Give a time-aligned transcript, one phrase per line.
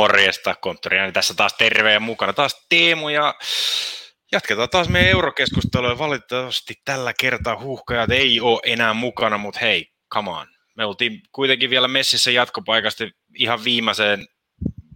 [0.00, 3.34] Morjesta, konttoriani tässä taas terve ja mukana taas Teemu ja
[4.32, 5.98] jatketaan taas meidän eurokeskustelua.
[5.98, 10.46] Valitettavasti tällä kertaa huuhkajat ei ole enää mukana, mutta hei, come on.
[10.76, 14.26] Me oltiin kuitenkin vielä messissä jatkopaikasta ihan viimeiseen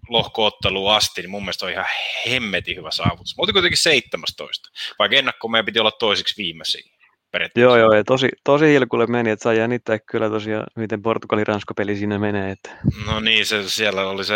[0.09, 1.86] lohkootteluun asti, niin mun mielestä on ihan
[2.29, 3.36] hemmetin hyvä saavutus.
[3.36, 6.94] Me oltiin kuitenkin 17, vaikka ennakko meidän piti olla toisiksi viimeisiä
[7.34, 7.66] periaatteessa.
[7.66, 12.19] Joo, joo, ja tosi, tosi hilkulle meni, että sai jännittää kyllä tosiaan, miten Portugali-Ranska-peli siinä
[12.19, 12.51] menee.
[12.51, 12.70] Että.
[13.06, 14.34] No niin, se, siellä oli se,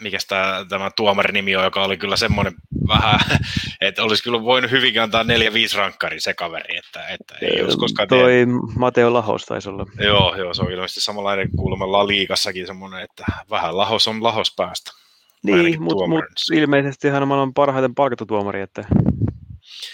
[0.00, 2.52] mikä tämä, tämä tuomarin nimi on, joka oli kyllä semmoinen
[2.88, 3.20] vähän,
[3.80, 5.26] että olisi kyllä voinut hyvinkin antaa 4-5
[5.76, 8.50] rankkari se kaveri, että, että ei olisi koskaan Toi tiedä.
[8.78, 9.86] Mateo Lahos taisi olla.
[10.00, 14.54] Joo, joo, se on ilmeisesti samanlainen kuulemma La Liigassakin semmoinen, että vähän Lahos on Lahos
[14.56, 14.90] päästä.
[15.42, 18.84] Niin, mutta mut ilmeisesti hän on maailman parhaiten palkattu tuomari, että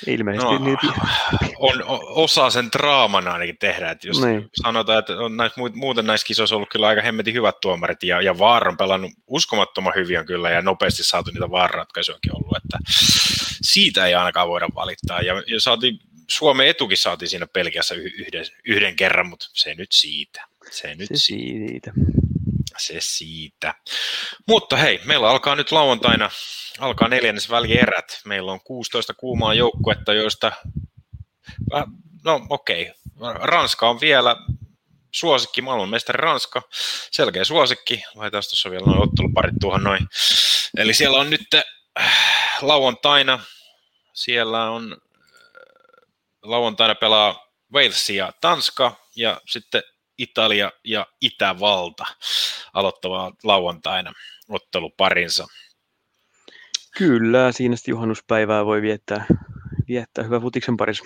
[0.06, 0.86] Ilmeisesti no, niitä...
[1.58, 3.90] on, osaa sen draaman ainakin tehdä.
[3.90, 4.50] Että jos niin.
[4.62, 8.38] sanotaan, että on näissä, muuten näissä kisoissa ollut kyllä aika hemmetin hyvät tuomarit ja, ja
[8.38, 12.78] Vaar on pelannut uskomattoman hyvin kyllä ja nopeasti saatu niitä vaarratkaisujakin ollut, että
[13.62, 15.20] siitä ei ainakaan voida valittaa.
[15.20, 15.98] Ja, ja saatiin,
[16.28, 20.44] Suomen etukin saatiin siinä Pelkiässä yhden, yhden kerran, mutta se nyt siitä.
[20.70, 21.92] Se nyt se siitä.
[22.78, 23.74] Se siitä.
[24.48, 26.30] Mutta hei, meillä alkaa nyt lauantaina
[26.78, 28.20] alkaa neljännes välierät.
[28.24, 30.52] Meillä on 16 kuumaa joukkuetta, joista,
[32.24, 33.34] no okei, okay.
[33.40, 34.36] Ranska on vielä
[35.12, 36.62] suosikki, maailmanmestari Ranska,
[37.10, 38.02] selkeä suosikki.
[38.14, 40.08] Laitetaan tuossa vielä noin otteluparit tuohon noin.
[40.76, 41.54] Eli siellä on nyt
[41.98, 43.40] äh, lauantaina,
[44.12, 44.98] siellä on äh,
[46.42, 49.82] lauantaina pelaa Wales ja Tanska ja sitten
[50.18, 52.04] Italia ja Itävalta
[52.74, 54.12] aloittavaa lauantaina
[54.48, 55.46] otteluparinsa.
[56.96, 59.26] Kyllä, siinä sitten juhannuspäivää voi viettää,
[59.88, 61.04] viettää hyvä futiksen parissa.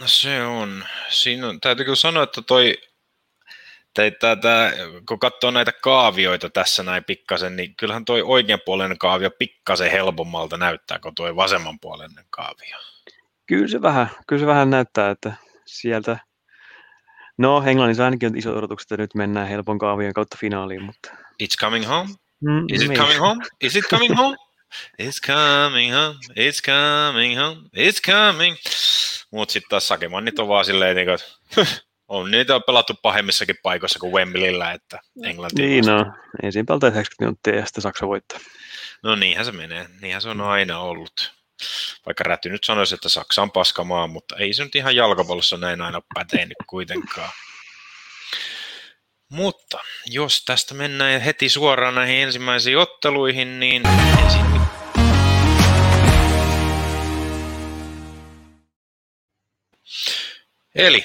[0.00, 0.84] No se on.
[1.08, 2.78] Siinä on, täytyy kyllä sanoa, että toi,
[3.94, 4.72] tää, tää,
[5.08, 10.98] kun katsoo näitä kaavioita tässä näin pikkasen, niin kyllähän toi oikeanpuolinen kaavio pikkasen helpommalta näyttää
[10.98, 12.78] kuin toi vasemmanpuolinen kaavio.
[13.46, 15.32] Kyllä se vähän, kyllä se vähän näyttää, että
[15.66, 16.18] sieltä,
[17.42, 21.10] no Englannissa ainakin on iso odotukset, että nyt mennään helpon kaavion kautta finaaliin, mutta...
[21.42, 22.10] It's coming home?
[22.40, 23.00] Mm, Is it niin.
[23.00, 23.44] coming home?
[23.60, 24.36] Is it coming home?
[25.02, 28.56] It's coming home, it's coming home, it's coming.
[29.30, 31.66] Mut sitten taas sakemannit on vaan silleen, niin kuin,
[32.08, 36.06] on niitä on pelattu pahemmissakin paikoissa kuin Wembleyllä, että Englanti Niin no,
[36.42, 38.38] ensin pelata 90 minuuttia ja sitten Saksa voittaa.
[39.02, 41.41] No niinhän se menee, niinhän se on aina ollut.
[42.06, 45.80] Vaikka Räty nyt sanoisi, että Saksa on paskamaa, mutta ei se nyt ihan jalkapallossa näin
[45.80, 47.30] aina pätenyt kuitenkaan.
[49.28, 54.52] Mutta jos tästä mennään heti suoraan näihin ensimmäisiin otteluihin, niin ensin
[60.74, 61.04] Eli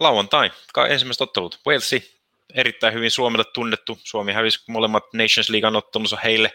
[0.00, 0.50] lauantai,
[0.88, 1.60] ensimmäiset ottelut.
[1.66, 2.20] Walesi,
[2.54, 3.98] erittäin hyvin Suomelle tunnettu.
[4.04, 6.52] Suomi hävisi molemmat Nations Leaguean ottelunsa heille.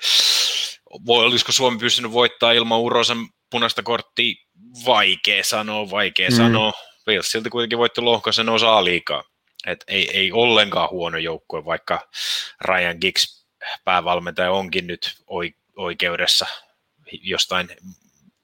[1.05, 3.17] Voi, olisiko Suomi pystynyt voittaa ilman Urosen
[3.49, 4.35] punaista korttia?
[4.85, 6.35] Vaikea sanoa, vaikea mm.
[6.35, 6.71] sanoa.
[7.07, 9.23] Wales silti kuitenkin voitti lohkoisen osaa liikaa.
[9.67, 12.09] Et ei, ei ollenkaan huono joukkue, vaikka
[12.61, 13.45] Ryan Giggs
[13.83, 15.15] päävalmentaja onkin nyt
[15.77, 16.45] oikeudessa
[17.11, 17.69] jostain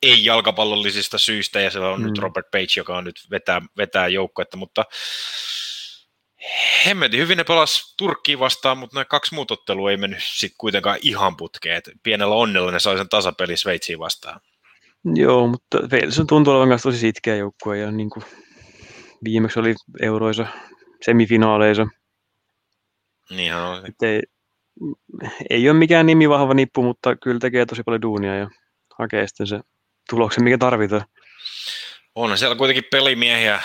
[0.04, 2.08] ei-jalkapallollisista syistä, ja siellä on mm.
[2.08, 4.86] nyt Robert Page, joka on nyt vetää, vetää joukkuetta, mutta
[6.86, 10.98] hemmetin hyvin ne pelas Turkkiin vastaan, mutta nämä kaksi muut ottelua ei mennyt sitten kuitenkaan
[11.02, 11.78] ihan putkeen.
[11.78, 14.42] Et pienellä onnella ne sai sen tasapeli Sveitsiin vastaan.
[15.16, 15.78] Joo, mutta
[16.10, 18.26] se tuntuu olevan myös tosi sitkeä joukkue, ja niin kuin
[19.24, 20.48] viimeksi oli euroissa
[21.02, 21.88] semifinaaleissa.
[23.30, 23.84] Niinhän on.
[24.02, 24.22] ei,
[25.50, 28.50] ei ole mikään nimi vahva nippu, mutta kyllä tekee tosi paljon duunia ja
[29.00, 29.60] hakee sitten se
[30.10, 31.06] tuloksen, mikä tarvitaan.
[32.16, 33.62] On siellä kuitenkin pelimiehiä.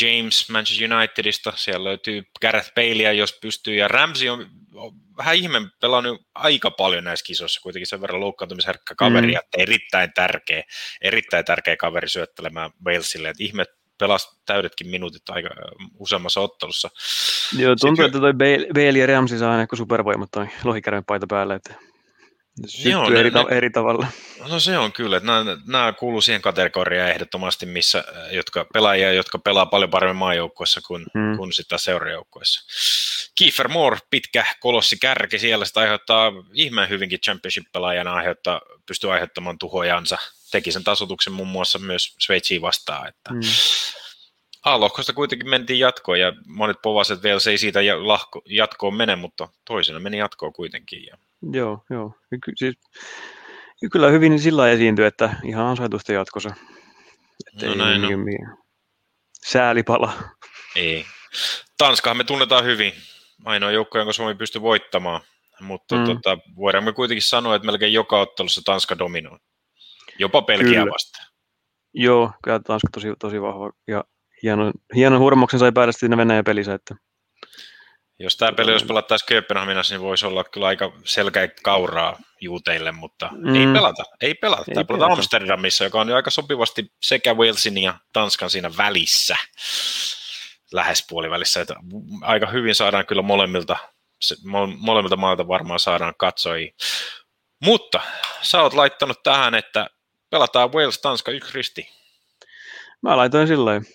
[0.00, 5.60] James Manchester Unitedista, siellä löytyy Gareth Baleä, jos pystyy, ja Ramsey on, on vähän ihme
[5.80, 9.36] pelannut aika paljon näissä kisoissa, kuitenkin sen verran loukkaantumisherkkä kaveri, mm.
[9.36, 10.62] että erittäin tärkeä,
[11.02, 13.64] erittäin tärkeä kaveri syöttelemään Walesille, että ihme
[13.98, 15.48] pelasi täydetkin minuutit aika
[15.98, 16.90] useammassa ottelussa.
[17.58, 18.32] Joo, tuntuu, Sitten, että toi
[18.74, 21.74] Bale ja Ramsey saa aina supervoimat toi lohikärmen paita päälle, että
[22.84, 24.06] Joo, eri, ne, eri tavalla.
[24.48, 29.12] No se on kyllä, että nämä, nämä kuuluu siihen kategoriaan ehdottomasti, missä, äh, jotka pelaajia,
[29.12, 31.36] jotka pelaa paljon paremmin maajoukkuessa kuin, hmm.
[31.36, 32.60] kuin sitä seurajoukkuessa.
[33.34, 40.18] Kiefer Moore, pitkä kolossi kärki siellä, sitä aiheuttaa ihmeen hyvinkin championship-pelaajana, aiheuttaa, pystyy aiheuttamaan tuhojansa.
[40.50, 43.08] Teki sen tasotuksen muun muassa myös Sveitsiin vastaan.
[43.08, 43.40] Että hmm.
[44.66, 47.80] A-lohkosta kuitenkin mentiin jatkoon ja monet povaset vielä se ei siitä
[48.48, 51.04] jatkoon mene, mutta toisena meni jatkoon kuitenkin.
[51.04, 51.16] Ja
[51.52, 52.12] Joo, joo.
[52.44, 52.74] Ky- siis,
[53.92, 56.50] kyllä hyvin sillä esiintyy, että ihan ansaitusta jatkossa.
[57.46, 58.48] Että no ei näin niin, niin,
[59.46, 60.12] säälipala.
[60.76, 61.06] Ei.
[61.78, 62.92] Tanskahan me tunnetaan hyvin.
[63.44, 65.20] Ainoa joukko, jonka Suomi pystyy voittamaan.
[65.60, 66.04] mutta mm.
[66.04, 69.38] tota, voidaan me kuitenkin sanoa, että melkein joka ottelussa Tanska dominoi.
[70.18, 70.92] Jopa Kyllä.
[70.92, 71.26] vastaan.
[71.94, 74.04] Joo, kyllä Tanska tosi, tosi vahva ja
[74.42, 76.94] hieno, hienon hurmoksen sai päästä siinä Venäjän pelissä, että
[78.18, 83.30] Jos tämä peli olisi pelattaisi Kööpenhaminassa, niin voisi olla kyllä aika selkeä kauraa juuteille, mutta
[83.32, 83.54] mm.
[83.54, 84.04] ei pelata.
[84.20, 84.64] Ei pelata.
[84.68, 85.12] Ei tämä pelata pelata.
[85.12, 89.36] Amsterdamissa, joka on jo aika sopivasti sekä Walesin ja Tanskan siinä välissä,
[90.72, 91.60] lähes puolivälissä.
[91.60, 91.74] Että
[92.20, 93.76] aika hyvin saadaan kyllä molemmilta,
[94.78, 96.72] molemmilta maalta varmaan saadaan katsojia.
[97.64, 98.00] Mutta
[98.42, 99.90] sä oot laittanut tähän, että
[100.30, 101.88] pelataan Wales-Tanska yksi risti.
[103.02, 103.86] Mä laitoin silloin.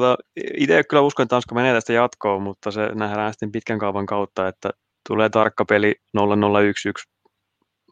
[0.00, 0.16] Tota,
[0.56, 4.48] itse kyllä uskon, että Tanska menee tästä jatkoon, mutta se nähdään sitten pitkän kaavan kautta,
[4.48, 4.70] että
[5.08, 6.22] tulee tarkka peli 0-0-1-1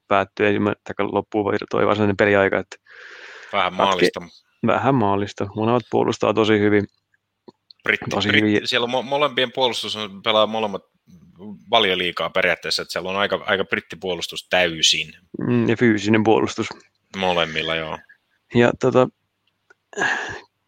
[0.08, 2.76] päättyy ensimmäinen, tai loppuu toi varsinainen peliaika, että
[3.52, 4.20] Vähän maalista.
[4.66, 5.46] vähän maalista.
[5.56, 6.86] Monet puolustaa tosi hyvin.
[7.84, 8.68] Britti, Tosi britti, hyvin.
[8.68, 10.82] siellä on mo- molempien puolustus on, pelaa molemmat
[11.70, 15.12] paljon liikaa periaatteessa, että siellä on aika, aika brittipuolustus täysin
[15.48, 16.66] Mm, Ja fyysinen puolustus.
[17.16, 17.98] molemmilla, joo.
[18.54, 19.08] Ja tota,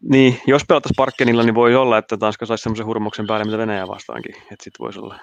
[0.09, 3.87] niin, jos pelattaisiin Parkkenilla, niin voi olla, että Tanska saisi semmoisen hurmoksen päälle, mitä Venäjä
[3.87, 4.35] vastaankin.
[4.35, 5.19] Että sitten voisi olla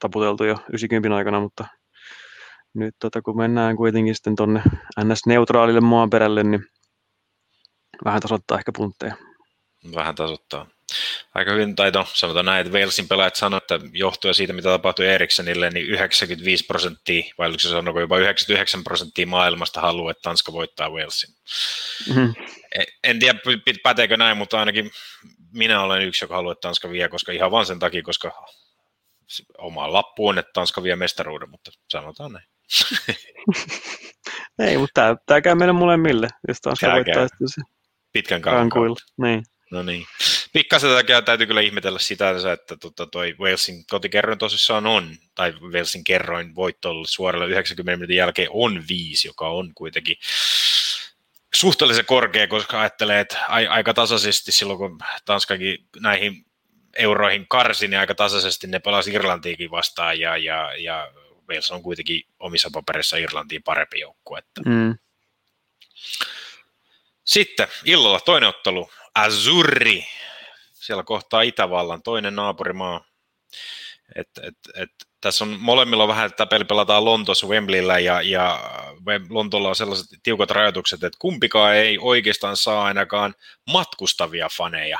[0.00, 1.66] taputeltu jo 90 aikana, mutta
[2.74, 4.62] nyt tota, kun mennään kuitenkin sitten tonne
[5.00, 6.64] NS-neutraalille maaperälle, niin
[8.04, 9.16] vähän tasoittaa ehkä puntteja.
[9.94, 10.66] Vähän tasoittaa.
[11.34, 15.06] Aika hyvin, tai no, sanotaan näin, että Walesin pelaajat sanoivat, että johtuen siitä, mitä tapahtui
[15.06, 20.52] Eriksenille, niin 95 prosenttia, vai oliko se sanoiko jopa 99 prosenttia maailmasta haluaa, että Tanska
[20.52, 21.34] voittaa Walesin.
[22.08, 22.34] Mm-hmm.
[23.04, 23.38] En tiedä,
[23.82, 24.90] päteekö näin, mutta ainakin
[25.52, 28.32] minä olen yksi, joka haluaa, että Tanska vie, koska ihan vain sen takia, koska
[29.58, 32.46] oma lappu on, että Tanska vie mestaruuden, mutta sanotaan näin.
[34.68, 37.64] Ei, mutta tämä, käy meille molemmille, jos Tanska voittaa sitten
[38.12, 38.58] Pitkän kauan.
[38.58, 38.96] rankuilla.
[39.16, 39.42] Niin.
[39.70, 40.06] No niin.
[40.52, 46.04] Pikkasen tätä täytyy kyllä ihmetellä sitä, että tota, toi Walesin kotikerroin tosissaan on, tai Walesin
[46.04, 50.16] kerroin voitto suoralla 90 minuutin jälkeen on viisi, joka on kuitenkin
[51.54, 56.46] suhteellisen korkea, koska ajattelee, että ai- aika tasaisesti silloin, kun Tanskakin näihin
[56.96, 61.12] euroihin karsi, niin aika tasaisesti ne pelasi Irlantiikin vastaan, ja, ja, ja
[61.48, 64.38] Wales on kuitenkin omissa paperissa Irlantiin parempi joukkue.
[64.38, 64.98] Että Mm.
[67.24, 70.06] sitten illalla toinen ottelu, Azurri.
[70.82, 73.04] Siellä kohtaa Itävallan, toinen naapurimaa.
[74.16, 74.90] Et, et, et,
[75.20, 78.60] tässä on molemmilla vähän, että peli pelataan Lontoossa Wembleyllä ja, ja
[79.30, 83.34] Lontoolla on sellaiset tiukat rajoitukset, että kumpikaan ei oikeastaan saa ainakaan
[83.72, 84.98] matkustavia faneja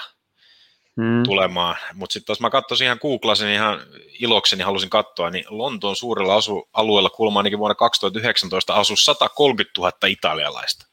[0.96, 1.22] Mm.
[1.24, 1.76] tulemaan.
[1.94, 3.80] Mutta sitten jos mä katsoisin ihan googlasin ihan
[4.20, 9.92] ilokseni halusin katsoa, niin Lontoon suurella asu- alueella kuulemma ainakin vuonna 2019 asui 130 000
[10.06, 10.86] italialaista.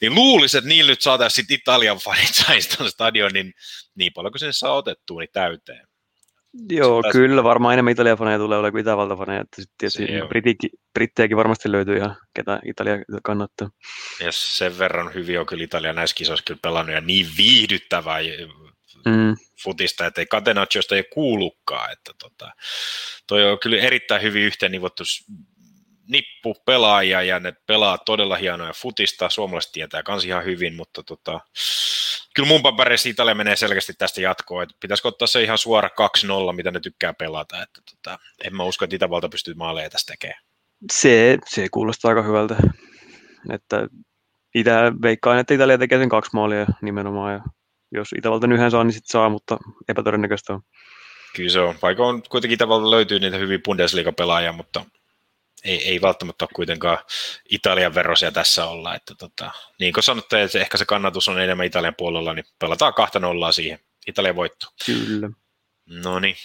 [0.00, 3.52] Niin luulisin, että niillä nyt saataisiin sitten Italian fanit saisi stadionin
[3.94, 5.86] niin paljon kuin sen saa otettua niin täyteen.
[6.70, 9.40] Joo, Tässä- kyllä varmaan enemmän Italian faneja tulee olemaan kuin Itävalta faneja.
[9.40, 13.70] Että sitten tietysti brittejäkin varmasti löytyy ihan, ketä Italia kannattaa.
[14.20, 18.20] Ja sen verran hyvin on kyllä Italia näissä kisoissa kyllä pelannut ja niin viihdyttävää
[19.06, 19.36] Mm.
[19.62, 22.52] futista, että ei Catenaciosta ei kuulukaan, että tota,
[23.26, 25.24] toi on kyllä erittäin hyvin yhteen nivottu s-
[26.08, 31.40] nippu pelaajia ja ne pelaa todella hienoja futista, suomalaiset tietää kans ihan hyvin, mutta tota,
[32.34, 35.88] kyllä mun paperissa Italia menee selkeästi tästä jatkoon, että pitäisikö ottaa se ihan suora
[36.52, 40.12] 2-0, mitä ne tykkää pelata, että tota, en mä usko, että Itävalta pystyy maaleja tästä
[40.12, 40.40] tekemään.
[40.92, 42.56] Se, se kuulostaa aika hyvältä.
[43.52, 43.88] Että
[44.54, 47.32] Itä, veikkaan, että Italia tekee sen kaksi maalia nimenomaan.
[47.32, 47.40] Ja
[47.94, 49.58] jos Itävalta yhden saa, niin sitten saa, mutta
[49.88, 50.62] epätodennäköistä on.
[51.36, 54.84] Kyllä se on, vaikka on kuitenkin Itävalta löytyy niitä hyviä Bundesliga-pelaajia, mutta
[55.64, 56.98] ei, ei välttämättä ole kuitenkaan
[57.50, 58.94] Italian verosia tässä olla.
[58.94, 62.94] Että tota, niin kuin sanottu, että ehkä se kannatus on enemmän Italian puolella, niin pelataan
[62.94, 63.78] kahta nollaa siihen.
[64.06, 64.66] Italian voitto.
[64.86, 65.30] Kyllä.
[65.86, 66.36] No niin.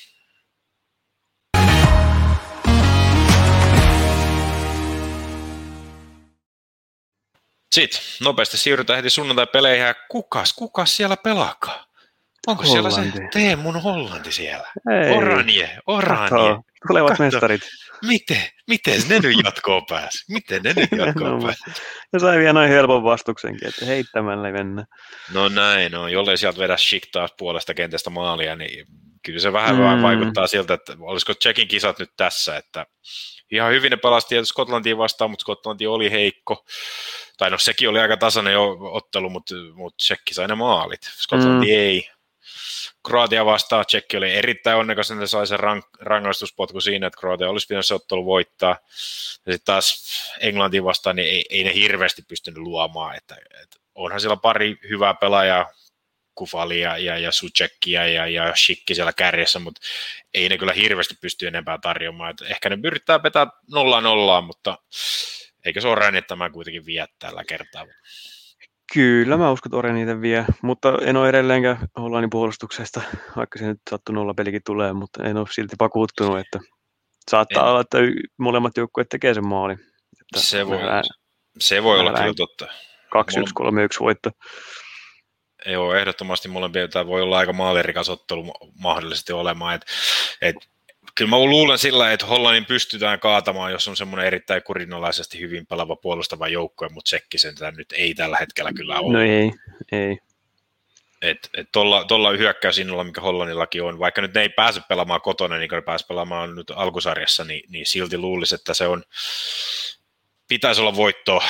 [7.71, 9.85] Sitten nopeasti siirrytään heti sunnuntai-peleihin.
[9.85, 11.85] ja Kukas, kukas siellä pelaakaan?
[12.47, 13.19] Onko siellä se Hollanti.
[13.33, 14.67] Teemun Hollanti siellä?
[15.05, 15.17] Ei.
[15.17, 16.29] Oranje, oranje.
[16.29, 17.23] Kato, Tulevat Kato.
[17.23, 17.61] mestarit.
[18.07, 20.25] Miten, miten ne nyt jatkoon pääsi?
[20.33, 21.63] Miten ne nyt jatkoon No, pääsi?
[22.13, 24.85] Ja sai vielä noin helpon vastuksenkin, että heittämällä mennä.
[25.33, 28.85] No näin, no, jollei sieltä vedä Schick taas puolesta kentästä maalia, niin
[29.25, 30.01] kyllä se vähän mm.
[30.01, 32.85] vaikuttaa siltä, että olisiko Tsekin kisat nyt tässä, että
[33.51, 36.65] ihan hyvin ne pelasi tietysti Skotlantiin vastaan, mutta Skotlanti oli heikko.
[37.37, 41.01] Tai no sekin oli aika tasainen jo ottelu, mutta, mutta Tsekki sai ne maalit.
[41.03, 41.73] Skotlanti Mm.
[41.73, 42.09] ei.
[43.07, 47.67] Kroatia vastaan Tsekki oli erittäin onnekas, että sai sen rank- rangaistuspotku siinä, että Kroatia olisi
[47.67, 48.77] pitänyt se ottelu voittaa.
[49.45, 50.05] Ja sitten taas
[50.39, 53.15] Englantiin vastaan, niin ei, ei ne hirveästi pystynyt luomaan.
[53.15, 55.71] Että, että onhan siellä pari hyvää pelaajaa
[56.39, 59.81] Kufali ja, ja, ja Suchekkia ja, ja Shikki siellä kärjessä, mutta
[60.33, 62.31] ei ne kyllä hirveästi pysty enempää tarjoamaan.
[62.31, 64.77] Et ehkä ne yrittää vetää nolla nollaan, mutta
[65.65, 67.85] eikö se ole Ränni tämä kuitenkin vie tällä kertaa?
[68.93, 73.01] Kyllä, mä uskon, että Ore niitä vie, mutta en ole edelleenkään Hollannin puolustuksesta,
[73.35, 76.59] vaikka se nyt sattu nolla pelikin tulee, mutta en ole silti vakuuttunut, että
[77.31, 77.69] saattaa en.
[77.69, 77.97] olla, että
[78.37, 79.73] molemmat joukkueet tekee sen maali.
[79.73, 80.79] Että se voi,
[81.59, 82.65] se voi olla kyllä totta.
[82.65, 82.69] 2-1,
[83.09, 84.31] 3-1 voitto.
[85.65, 89.75] Joo, ehdottomasti molempia tämä voi olla aika maalirikas ottelu mahdollisesti olemaan.
[89.75, 89.85] Et,
[90.41, 90.55] et,
[91.15, 95.95] kyllä mä luulen sillä, että Hollannin pystytään kaatamaan, jos on semmoinen erittäin kurinalaisesti hyvin pelava
[95.95, 99.13] puolustava joukkue, mutta Tsekki sen nyt ei tällä hetkellä kyllä ole.
[99.13, 99.51] No ei,
[99.91, 100.17] ei.
[101.21, 105.57] Et, et tuolla, tuolla hyökkäysinnolla, mikä Hollannillakin on, vaikka nyt ne ei pääse pelaamaan kotona,
[105.57, 109.03] niin kuin ne pääse pelaamaan nyt alkusarjassa, niin, niin silti luulisi, että se on,
[110.47, 111.43] pitäisi olla voitto.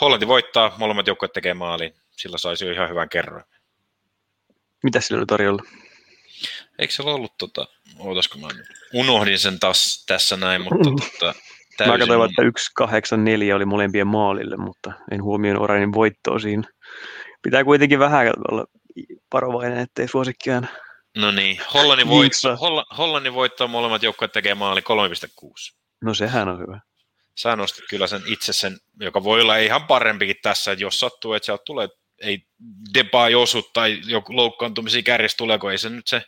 [0.00, 3.44] Hollanti voittaa, molemmat joukkueet tekee maalin, sillä saisi jo ihan hyvän kerran.
[4.82, 5.62] Mitä sillä oli tarjolla?
[6.78, 7.66] Eikö se ollut, tota,
[7.98, 8.48] ootasko mä
[8.94, 11.34] unohdin sen taas tässä näin, mutta tota,
[11.76, 11.92] täysin...
[11.92, 16.62] Mä katsoin, että 184 oli molempien maalille, mutta en huomioon Orainin voittoa siinä.
[17.42, 18.64] Pitää kuitenkin vähän olla
[19.32, 20.68] varovainen, ettei suosikkiaan
[21.16, 25.76] No niin, Hollannin, voit, Holla, Hollannin voittaa molemmat joukkueet tekee maali 3,6.
[26.04, 26.80] No sehän on hyvä.
[27.38, 31.32] Sä nostit kyllä sen itse sen, joka voi olla ihan parempikin tässä, että jos sattuu,
[31.32, 31.88] että sieltä tulee,
[32.22, 32.46] ei
[32.94, 36.22] Depay osu tai joku loukkaantumisia kärjessä tuleeko, ei se nyt se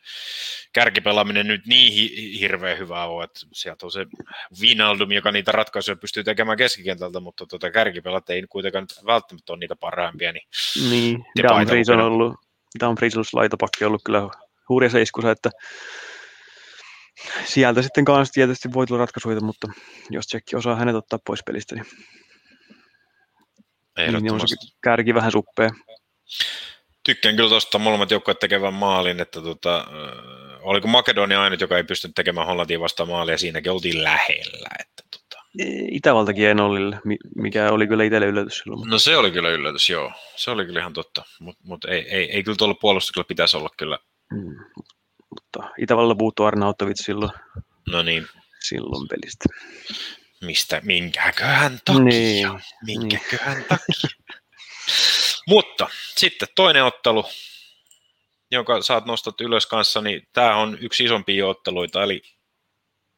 [0.73, 4.07] kärkipelaaminen nyt niin hi- hirveän hyvää ole, että sieltä on se
[4.61, 9.77] Vinaldum, joka niitä ratkaisuja pystyy tekemään keskikentältä, mutta tuota kärkipelat ei kuitenkaan välttämättä ole niitä
[9.77, 10.33] parhaimpia.
[10.33, 10.47] Niin,
[10.91, 12.35] niin Dumfries on ollut,
[12.81, 14.29] Dumfries laitopakki ollut kyllä
[14.69, 15.51] hurjassa iskussa, että
[17.45, 19.69] sieltä sitten kanssa tietysti voi tulla ratkaisuja, mutta
[20.11, 21.87] jos Tsekki osaa hänet ottaa pois pelistä, niin,
[23.99, 25.71] niin on se kärki vähän suppea.
[27.05, 29.87] Tykkään kyllä tuosta molemmat joukkueet tekevän maalin, että tota,
[30.61, 34.69] oliko Makedonia ainut, joka ei pystynyt tekemään Hollantiin vastaan maalia, siinäkin oltiin lähellä.
[34.81, 35.43] Että, tota.
[35.91, 37.01] Itävaltakin ei nollille,
[37.37, 38.91] mikä oli kyllä itselle yllätys silloin.
[38.91, 40.13] No se oli kyllä yllätys, joo.
[40.37, 43.69] Se oli kyllä ihan totta, mutta mut ei, ei, ei kyllä tuolla puolustuksella pitäisi olla
[43.77, 43.99] kyllä.
[44.33, 44.55] Mm.
[45.31, 47.33] Mutta Itävallalla puuttuu Arnautovic silloin.
[47.93, 48.27] No niin.
[48.61, 49.45] Silloin pelistä.
[50.41, 52.03] Mistä, minkäköhän takia?
[52.03, 52.49] Niin.
[52.87, 53.69] Minkäköhän niin.
[53.69, 54.11] takia?
[55.49, 57.25] Mutta sitten toinen ottelu,
[58.51, 62.23] jonka saat nostat ylös kanssa, niin tämä on yksi isompia otteluita, eli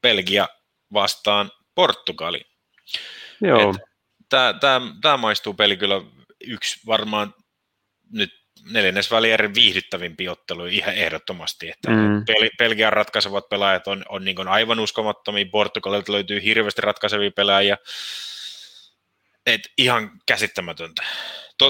[0.03, 0.49] Belgia
[0.93, 2.45] vastaan Portugali.
[3.41, 3.75] Joo.
[5.00, 5.95] Tämä maistuu peli kyllä
[6.41, 7.35] yksi varmaan
[8.12, 11.69] nyt neljännesvälierin viihdyttävimpi ottelu ihan ehdottomasti.
[11.69, 12.25] Että mm.
[12.31, 17.76] Bel- Belgian ratkaisevat pelaajat on, on niin aivan uskomattomia, Portugalilta löytyy hirveästi ratkaisevia pelaajia.
[19.47, 21.02] Et ihan käsittämätöntä.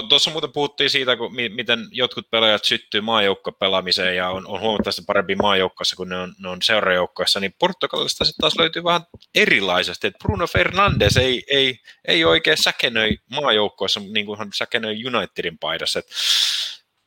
[0.09, 5.35] Tuossa muuten puhuttiin siitä, kun, miten jotkut pelaajat syttyy maajoukkopelaamiseen ja on, on huomattavasti parempi
[5.35, 9.01] maajoukkoissa kuin ne on, ne on seurajoukkoissa, niin Portugalista sitten taas löytyy vähän
[9.35, 10.07] erilaisesti.
[10.07, 15.99] Et Bruno Fernandes ei, ei, ei oikein säkenöi maajoukkoissa niin kuin hän säkenöi Unitedin paidassa.
[15.99, 16.05] Et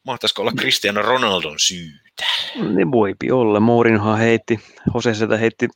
[0.05, 2.25] mahtaisiko olla Cristiano Ronaldon syytä?
[2.57, 3.61] Ne voipi olla.
[3.61, 4.61] Mourinho heitti,
[4.95, 5.69] Jose sitä heitti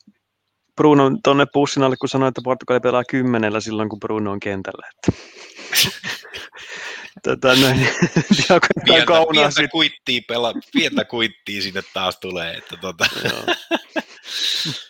[0.77, 4.89] Bruno tuonne pussin alle, kun sanoi, että Portugali pelaa kymmenellä silloin, kun Bruno on kentällä.
[4.91, 5.13] Että.
[7.23, 7.89] Tätä näin.
[8.85, 12.55] pientä, pientä, kuittia pela, pientä kuittia sinne taas tulee.
[12.55, 13.07] Että tota.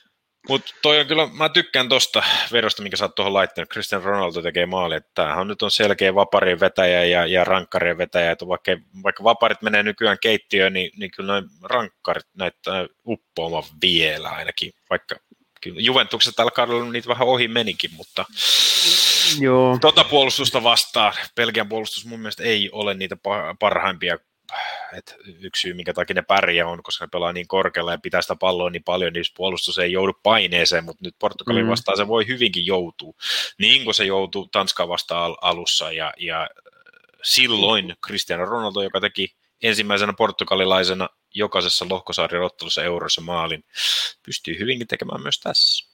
[0.48, 3.68] Mutta toi on kyllä, mä tykkään tosta verosta, minkä sä oot tuohon laittanut.
[3.70, 8.30] Cristiano Ronaldo tekee maali, että tämähän nyt on selkeä vaparien vetäjä ja, ja rankkarien vetäjä,
[8.30, 14.28] että vaikka, vaikka vaparit menee nykyään keittiöön, niin, niin kyllä noin rankkarit näyttää uppoamaan vielä
[14.28, 15.16] ainakin, vaikka
[15.60, 18.24] kyllä Juventukset tällä kaudella niitä vähän ohi menikin, mutta
[19.40, 19.78] Joo.
[19.80, 21.12] Tota puolustusta vastaan.
[21.36, 23.16] Belgian puolustus mun mielestä ei ole niitä
[23.58, 24.18] parhaimpia
[24.96, 28.22] et yksi syy, minkä takia ne pärjää on, koska ne pelaa niin korkealla ja pitää
[28.22, 31.70] sitä palloa niin paljon, niin puolustus ei joudu paineeseen, mutta nyt Portugalin mm.
[31.70, 33.12] vastaan se voi hyvinkin joutua,
[33.58, 36.48] niin kuin se joutuu Tanskaa vastaan alussa, ja, ja
[37.22, 43.64] silloin Cristiano Ronaldo, joka teki ensimmäisenä portugalilaisena jokaisessa lohkosarjan ottelussa eurossa maalin,
[44.26, 45.88] pystyy hyvinkin tekemään myös tässä.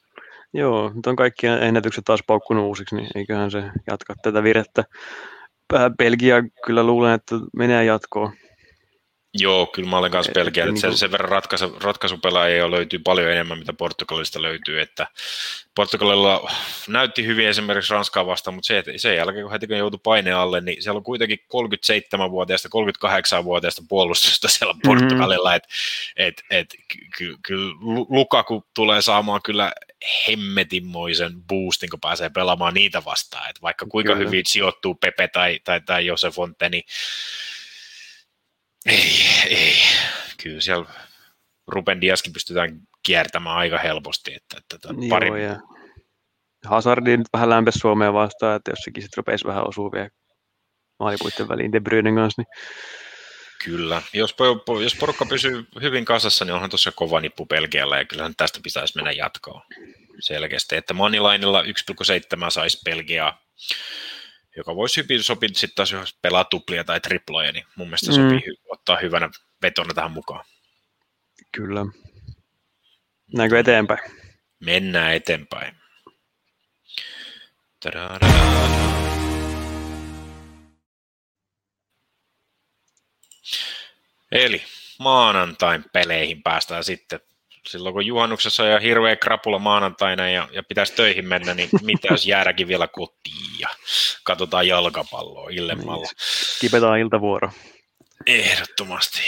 [0.52, 4.84] Joo, nyt on kaikki ennätykset taas paukkunut uusiksi, niin eiköhän se jatka tätä virettä.
[5.98, 8.32] Belgia kyllä luulen, että menee jatkoon.
[9.34, 13.58] Joo, kyllä mä olen kanssa Belgia, että sen, sen verran ratkaisu, ratkaisupelaajia löytyy paljon enemmän,
[13.58, 15.06] mitä Portugalista löytyy, että
[15.74, 16.52] Portugalilla
[16.88, 20.36] näytti hyvin esimerkiksi Ranskaa vastaan, mutta se, että sen jälkeen kun heti kun joutui paineen
[20.36, 25.00] alle, niin siellä on kuitenkin 37-vuotiaista, 38-vuotiaista puolustusta siellä mm-hmm.
[25.00, 25.68] Portugalilla, että
[26.16, 26.74] et, et,
[27.18, 27.56] kyllä ky,
[28.08, 29.72] Lukaku tulee saamaan kyllä
[30.28, 34.26] hemmetinmoisen boostin, kun pääsee pelaamaan niitä vastaan, että vaikka kuinka kyllä.
[34.26, 36.84] hyvin sijoittuu Pepe tai, tai, tai Josef Fonte, niin
[38.86, 39.12] ei,
[39.48, 39.74] ei,
[40.42, 40.86] kyllä siellä
[41.66, 44.34] Ruben Diaskin pystytään kiertämään aika helposti.
[44.34, 45.60] Että, että, että Joo, pari, ja
[46.64, 50.08] Hazardi nyt vähän lämpesi Suomeen vastaan, että jos sekin sitten rupesi vähän osua vielä
[50.98, 52.48] maalipuitten väliin De Bruynen kanssa, niin
[53.64, 54.02] Kyllä.
[54.12, 54.34] Jos,
[54.82, 58.96] jos porukka pysyy hyvin kasassa, niin onhan tuossa kova nippu Belgialla, ja kyllähän tästä pitäisi
[58.96, 59.62] mennä jatkoon
[60.20, 60.76] selkeästi.
[60.76, 61.68] Että Moneylinella 1,7
[62.48, 63.42] saisi Belgiaa,
[64.56, 68.14] joka voisi hyvin sopia sitten taas, jos pelaa tuplia tai triploja, niin mun mielestä Mm.
[68.14, 69.30] sopii hy- ottaa hyvänä
[69.62, 70.44] vetona tähän mukaan.
[71.52, 71.80] kyllä.
[73.36, 74.00] Näinkö eteenpäin?
[74.60, 75.76] Mennään eteenpäin.
[84.32, 84.62] Eli
[84.98, 87.20] maanantain peleihin päästään sitten.
[87.68, 92.08] Silloin kun juhannuksessa on jo hirveä krapula maanantaina ja, ja pitäisi töihin mennä, niin mitä
[92.10, 93.68] jos jäädäkin vielä kotiin ja
[94.24, 96.06] katsotaan jalkapalloa illemmalla.
[96.60, 97.50] Kipetaan iltavuoro.
[98.26, 99.20] Ehdottomasti,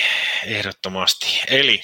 [0.46, 1.26] ehdottomasti.
[1.48, 1.80] Eli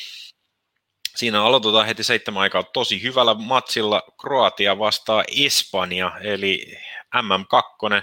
[1.17, 4.03] siinä aloitetaan heti seitsemän aikaa tosi hyvällä matsilla.
[4.21, 6.79] Kroatia vastaa Espanja, eli
[7.17, 8.03] MM2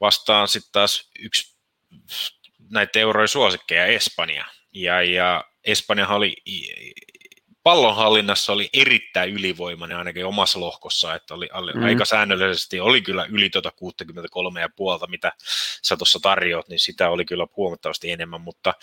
[0.00, 1.56] vastaan sitten taas yksi
[2.70, 4.44] näitä eurojen suosikkeja Espanja.
[4.72, 6.36] Ja, ja Espanjahan oli
[7.66, 11.78] pallonhallinnassa oli erittäin ylivoimainen ainakin omassa lohkossa, että oli, oli Mm.
[11.80, 11.86] mm.
[11.86, 13.72] aika säännöllisesti, oli kyllä yli tuota
[15.04, 15.32] 63,5, mitä
[15.82, 18.74] sä tuossa tarjoat, niin sitä oli kyllä huomattavasti enemmän, mutta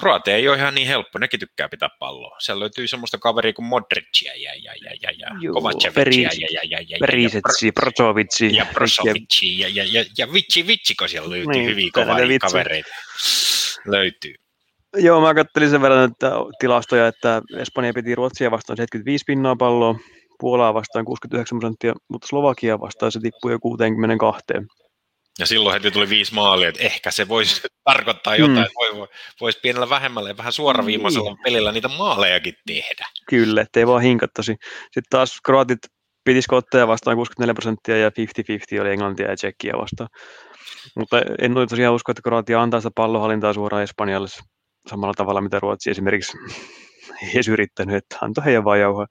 [0.00, 2.36] Kroatia ei ole ihan niin helppo, nekin tykkää pitää palloa.
[2.40, 6.78] Siellä löytyy semmoista kaveria kuin Modricia ja, ja, ja, ja, ja Kovacevicia ja, ja, ja,
[6.80, 8.56] ja, ja, Perisetsi, Brozovitsi.
[8.56, 12.38] ja Brozovici ja, ja, ja, ja Vitsi Vitsi, kun siellä löytyy Niin, niin, hyviä kovia
[12.38, 12.94] kavereita.
[13.86, 14.34] Löytyy.
[14.96, 19.94] Joo, mä kattelin sen verran että tilastoja, että Espanja piti Ruotsia vastaan 75 pinnaa palloa,
[20.40, 24.44] Puolaa vastaan 69 prosenttia, mutta Slovakia vastaan se tippui jo 62.
[25.38, 28.74] Ja silloin heti tuli viisi maalia, että ehkä se voisi tarkoittaa jotain, mm.
[28.74, 29.08] voi, voi,
[29.40, 31.42] voisi pienellä vähemmällä ja vähän suoraviimaisella Niin.
[31.44, 33.06] pelillä niitä maalejakin tehdä.
[33.28, 34.56] Kyllä, ettei vaan hinkattaisi.
[34.82, 35.78] Sitten taas kroatit
[36.24, 40.08] piti skotteja vastaan 64 prosenttia ja 50-50 oli Englantia ja Tsekkiä vastaan.
[40.96, 44.28] Mutta en ole tosiaan usko, että Kroatia antaa sitä pallohallintaa suoraan Espanjalle
[44.88, 46.32] samalla tavalla, mitä Ruotsi esimerkiksi
[47.34, 49.06] edes yrittänyt, että antoi heidän vaan jauhaa.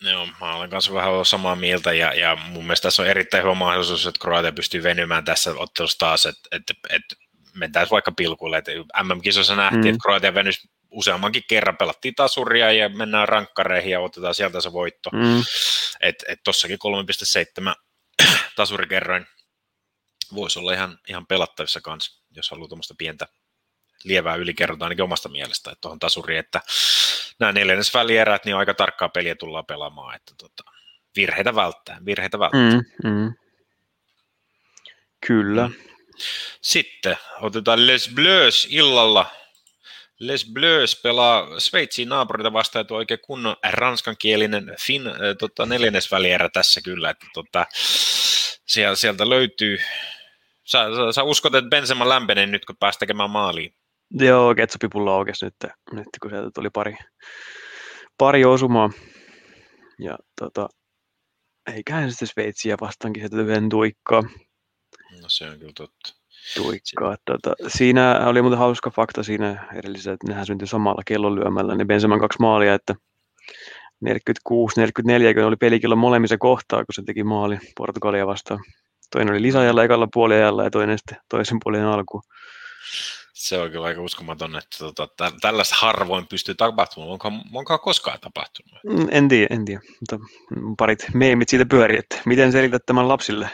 [0.00, 3.42] Joo, mä olen kanssa vähän ollut samaa mieltä ja, ja mun mielestä tässä on erittäin
[3.42, 7.14] hyvä mahdollisuus, että Kroatia pystyy venymään tässä ottelussa taas, että, että, että
[7.54, 8.58] mentäisiin vaikka pilkulle.
[8.58, 9.84] Että MM-kisossa nähtiin, Mm.
[9.84, 9.88] mm.
[9.88, 15.10] että Kroatia venys useammankin kerran, pelattiin tasuria ja mennään rankkareihin ja otetaan sieltä se voitto.
[15.12, 15.42] Mm,
[16.00, 16.78] Että et tossakin
[17.68, 17.74] 3,7
[18.56, 19.26] tasurikerroin
[20.34, 23.26] voisi olla ihan, ihan pelattavissa kanssa, jos haluaa tuommoista pientä
[24.04, 26.60] lievää ylikerronta ainakin omasta mielestä, että tuohon tasuriin, että
[27.38, 30.62] nämä neljännes välierät, niin aika tarkkaa peliä tullaan pelaamaan, että tota,
[31.16, 32.70] virheitä välttää, virheitä välttää.
[32.70, 33.10] Mm.
[33.10, 33.34] mm, mm.
[35.26, 35.70] Kyllä.
[36.62, 39.26] Sitten otetaan Les Bleus illalla.
[40.18, 46.80] Les Bleus pelaa Sveitsin naapurita vastaan, että oikein kunnon ranskankielinen fin, äh, tota, neljännesvälierä tässä
[46.80, 47.66] kyllä, että tota,
[48.66, 49.78] sieltä, sieltä löytyy,
[50.64, 53.74] sä, sä, sä uskot, että Benzema lämpenee nyt, kun pääsi tekemään maaliin.
[54.10, 55.54] Joo, ketsupipulla aukesi nyt,
[55.92, 56.96] nyt, kun sieltä tuli pari,
[58.18, 58.90] pari osumaa.
[59.98, 60.68] Ja tota,
[61.74, 64.22] eiköhän sitten Sveitsiä vastaankin sieltä yhden tuikkaa.
[65.22, 66.14] No se on kyllä totta.
[66.56, 67.16] tuikkaa.
[67.24, 72.20] Tota, siinä oli muuten hauska fakta siinä edellisessä, että nehän syntyi samalla kellonlyömällä, niin Benzeman
[72.20, 72.94] kaksi maalia, että
[74.04, 74.08] 46-44,
[75.34, 78.60] kun oli pelikillo molemmissa kohtaa, kun se teki maali Portugalia vastaan.
[79.10, 82.22] Toinen oli lisäajalla ekalla puoliajalla ja toinen sitten toisen puolen alkuun.
[83.36, 87.10] Se on kyllä aika uskomaton, että tota, tä, tällaista harvoin pystyy tapahtumaan.
[87.12, 88.80] Onko, onko koskaan tapahtunut?
[88.84, 90.18] Mm, En tiedä, en tiedä, mutta
[90.78, 93.50] parit meemit siitä pyörii, että miten selität tämän lapsille?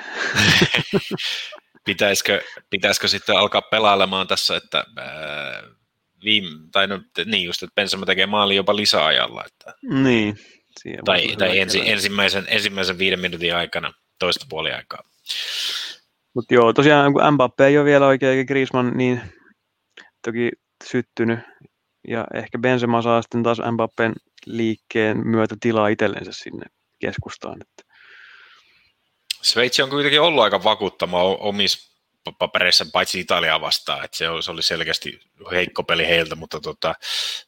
[1.87, 5.63] pitäisikö, pitäisikö sitten alkaa pelailemaan tässä, että ää,
[6.25, 10.39] viime, tai no, niin just, että Benzema tekee maali jopa lisäajalla, että, Niin.
[11.05, 15.03] tai, tai ensi, ensimmäisen, ensimmäisen viiden minuutin aikana toista puoli aikaa.
[16.35, 19.21] Mutta joo, tosiaan kun Mbappé ei ole vielä oikein, eikä Griezmann niin
[20.25, 20.51] toki
[20.85, 21.39] syttynyt.
[22.09, 24.13] Ja ehkä Benzema saa sitten taas Mbappén
[24.47, 26.67] liikkeen myötä tilaa itsellensä sinne
[26.99, 27.61] keskustaan.
[29.43, 31.93] Sveitsi on kuitenkin ollut aika vakuuttama omissa
[32.31, 36.95] pa- papereissa, paitsi Italiaa vastaan, että se se oli selkeästi heikko peli heiltä, mutta tota,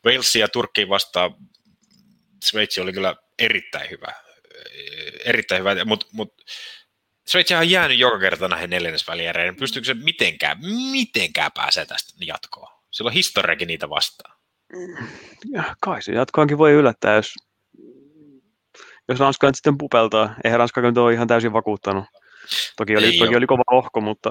[0.07, 1.35] Walesia ja Turkkiin vastaan
[2.45, 4.13] Sveitsi oli kyllä erittäin hyvä.
[5.25, 6.35] Erittäin hyvä, mutta mut,
[7.27, 9.57] Sveitsi on jäänyt joka kerta näihin neljännesväliereihin.
[9.57, 10.59] Pystyykö se mitenkään,
[10.93, 12.69] mitenkään pääsee tästä jatkoon?
[12.91, 14.37] Sillä on historiakin niitä vastaan.
[15.53, 17.33] ja kai se jatkoankin voi yllättää, jos,
[19.09, 20.35] jos Ranska nyt sitten pupeltaa.
[20.45, 22.05] Eihän Ranska nyt ole ihan täysin vakuuttanut.
[22.77, 23.39] Toki oli, Ei toki oo.
[23.39, 24.31] oli kova lohko, mutta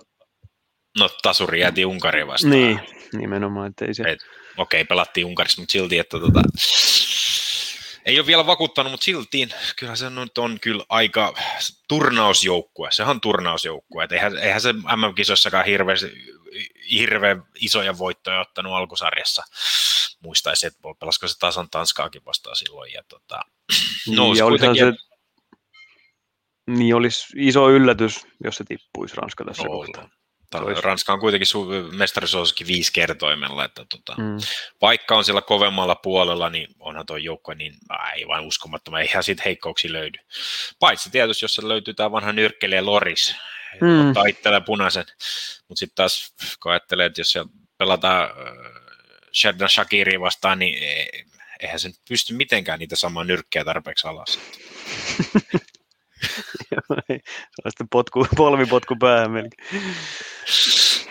[0.99, 2.51] No tasuri jäätiin Unkariin vastaan.
[2.51, 2.79] niin,
[3.13, 4.03] nimenomaan, että ei se...
[4.03, 4.17] Okei,
[4.58, 6.41] okay, pelattiin Unkarissa, mutta silti, että tota,
[8.06, 11.34] ei ole vielä vakuuttanut, mutta silti kyllä se nyt on kyllä aika
[11.88, 12.92] turnausjoukkue.
[12.92, 14.08] Sehän on turnausjoukkue.
[14.12, 15.98] eihän, eihän se MM-kisoissakaan hirveän,
[16.92, 19.44] hirveän isoja voittoja ottanut alkusarjassa.
[20.20, 22.94] Muistaisi, että pelasiko se tasan Tanskaakin vastaan silloin.
[22.94, 23.42] Ja tota,
[24.08, 24.86] niin, ja kuitenkin...
[24.86, 24.94] se,
[26.68, 30.10] niin olisi iso yllätys, jos se tippuisi Ranska tässä kohtaa.
[30.60, 34.38] Ranska on kuitenkin su- mestarisuosikin viisi kertoimella, että tota, mm.
[34.82, 39.94] vaikka on siellä kovemmalla puolella, niin onhan tuo joukko niin aivan uskomattoman, eihän siitä heikkouksia
[39.94, 40.20] löydy.
[40.80, 43.36] Paitsi tietysti, jos se löytyy tämä vanha nyrkkelijä Loris,
[43.82, 44.10] mm.
[44.10, 45.06] ottaa punaisen,
[45.68, 48.84] mutta sitten taas kun ajattelee, että jos siellä pelataan äh,
[49.34, 51.06] Sherdan Shakiri vastaan, niin e,
[51.60, 54.39] eihän se pysty mitenkään niitä samaa nyrkkejä tarpeeksi alas.
[57.55, 59.83] Sellaista potku, polvipotku päähän melkein.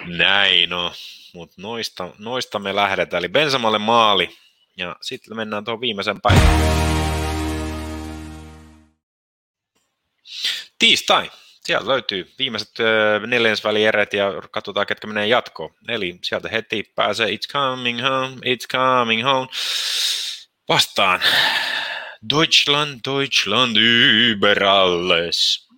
[0.06, 0.92] Näin no,
[1.34, 3.18] mutta noista, noista me lähdetään.
[3.18, 4.36] Eli Bensamalle maali
[4.76, 6.82] ja sitten mennään tuohon viimeisen päivän.
[10.78, 11.30] Tiistai.
[11.64, 12.72] Sieltä löytyy viimeiset
[13.26, 15.74] neljänsvälierät ja katsotaan, ketkä menee jatkoon.
[15.88, 19.48] Eli sieltä heti pääsee It's coming home, it's coming home
[20.68, 21.20] vastaan
[22.30, 25.68] Deutschland, Deutschland über alles.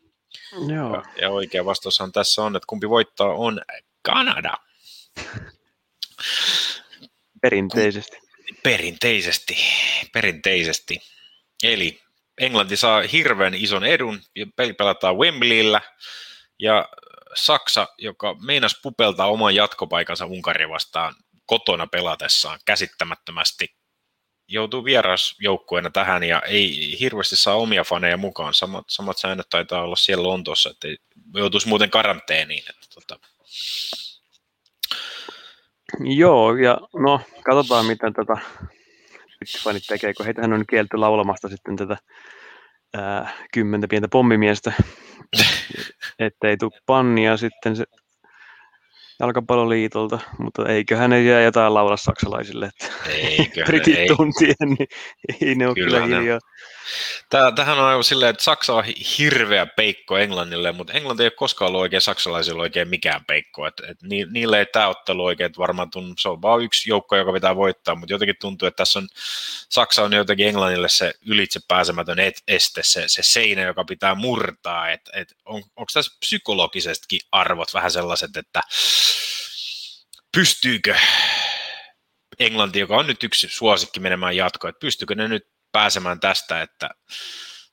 [0.69, 1.03] Joo.
[1.21, 3.61] Ja oikea vastaushan tässä on, että kumpi voittaa on
[4.03, 4.57] Kanada.
[7.41, 8.17] Perinteisesti.
[8.63, 9.57] Perinteisesti,
[10.13, 11.01] perinteisesti.
[11.63, 12.01] Eli
[12.39, 14.21] Englanti saa hirveän ison edun,
[14.57, 15.81] peli pelataan Wembleyllä,
[16.59, 16.89] ja
[17.35, 21.15] Saksa, joka meinas pupeltaa oman jatkopaikansa Unkaria vastaan
[21.47, 23.77] kotona pelatessaan käsittämättömästi,
[24.49, 28.55] joutuu vierasjoukkueena tähän ja ei hirveästi saa omia faneja mukaan.
[28.55, 30.89] Samat, samat säännöt taitaa olla siellä Lontoossa, että
[31.35, 32.65] joutuisi muuten karanteeniin.
[32.71, 33.19] Että, tota.
[36.17, 38.37] Joo, ja no katsotaan miten tätä
[39.63, 41.97] fanit tekee, kun heitähän on kielty laulamasta sitten tätä
[42.95, 44.73] ää, kymmentä pientä pommimiestä,
[46.19, 47.85] ettei tule pannia sitten se
[49.21, 54.09] jalkapalloliitolta, mutta eiköhän ne jää jotain laulaa saksalaisille, että Eikö, britit ei.
[54.09, 54.89] tuntien, niin
[55.41, 56.41] ei ne ole kyllä, kyllä hiljaa.
[57.55, 58.85] Tähän on aivan silleen, että Saksa on
[59.19, 63.67] hirveä peikko Englannille, mutta Englanti ei ole koskaan ollut oikein saksalaisille oikein mikään peikko.
[63.67, 66.91] Et, et ni, niille ei tämä ottelu oikein, että varmaan tunnu, se on vain yksi
[66.91, 69.09] joukko, joka pitää voittaa, mutta jotenkin tuntuu, että tässä on,
[69.69, 74.91] Saksa on jotenkin Englannille se ylitse pääsemätön et, este, se, se seinä, joka pitää murtaa.
[74.91, 78.61] Et, et on, onko tässä psykologisestikin arvot vähän sellaiset, että
[80.35, 80.95] pystyykö
[82.39, 86.91] Englanti, joka on nyt yksi suosikki menemään jatkoon, että pystyykö ne nyt pääsemään tästä, että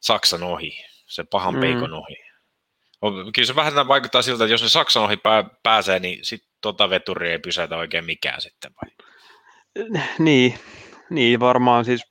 [0.02, 1.62] Saksan ohi, se pahan mm.
[1.62, 2.15] peikon ohi.
[3.34, 6.89] Kyllä se vähän vaikuttaa siltä, että jos ne Saksan ohi pää, pääsee, niin sitten tota
[6.89, 8.91] veturi ei pysäytä oikein mikään sitten vai?
[10.19, 10.60] Niin,
[11.10, 12.02] niin varmaan siis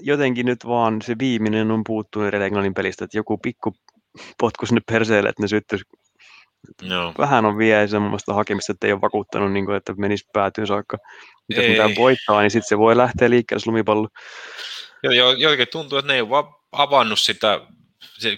[0.00, 3.76] jotenkin nyt vaan se viimeinen on puuttunut Englannin pelistä, että joku pikku
[4.40, 5.84] potku sinne perseelle, että ne syttyisi
[6.82, 7.14] No.
[7.18, 10.96] Vähän on vielä semmoista hakemista, että ei ole vakuuttanut, niin kuin, että menisi päätyyn saakka.
[11.48, 14.08] Mitä pitää voittaa, niin sitten se voi lähteä liikkeelle lumipallo.
[15.02, 17.60] Joo, jo, jotenkin tuntuu, että ne ei ole vaan avannut sitä,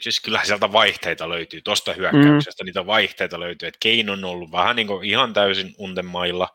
[0.01, 2.67] siis kyllähän sieltä vaihteita löytyy, tuosta hyökkäyksestä mm.
[2.67, 6.49] niitä vaihteita löytyy, että Kein on ollut vähän niin kuin ihan täysin untemailla,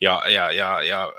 [0.00, 1.12] ja, ja, ja, ja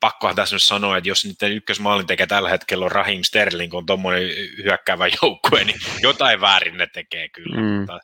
[0.00, 3.86] pakkohan tässä nyt sanoa, että jos niiden ykkösmaalin tekee tällä hetkellä on Rahim Sterling, on
[3.86, 4.22] tuommoinen
[4.64, 7.56] hyökkäävä joukkue, niin jotain väärin ne tekee kyllä.
[7.56, 7.62] Mm.
[7.62, 8.00] Mutta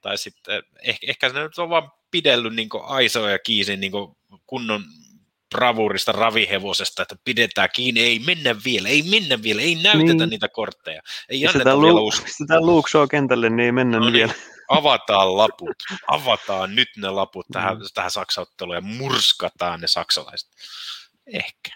[0.00, 3.92] tai sitten ehkä, ehkä ne nyt on vaan pidellyt niin Aisoa ja Kiisin niin
[4.46, 4.84] kunnon
[5.50, 10.30] bravurista ravihevosesta, että pidetään kiinni, ei mennä vielä, ei mennä vielä, ei näytetä niin.
[10.30, 12.28] niitä kortteja, ei ja anneta vielä uskoa.
[12.28, 14.32] Sitä luuksoo kentälle, niin ei mennä no niin, vielä.
[14.68, 17.84] Avataan laput, avataan nyt ne laput tähän, mm.
[17.94, 20.50] tähän saksautteluun ja murskataan ne saksalaiset.
[21.26, 21.70] Ehkä,